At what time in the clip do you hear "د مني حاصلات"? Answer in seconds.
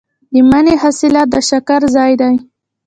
0.33-1.27